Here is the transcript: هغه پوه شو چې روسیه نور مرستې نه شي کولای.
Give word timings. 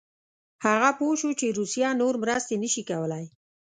هغه 0.65 0.89
پوه 0.97 1.15
شو 1.19 1.29
چې 1.39 1.47
روسیه 1.57 1.89
نور 2.01 2.13
مرستې 2.23 2.55
نه 2.63 2.69
شي 2.73 2.83
کولای. 2.89 3.25